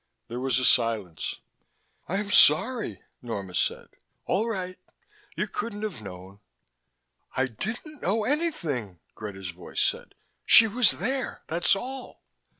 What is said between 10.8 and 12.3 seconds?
there, that's all."